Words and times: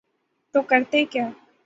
تو 0.53 0.61
کرتے 0.61 1.05
کیا۔ 1.05 1.27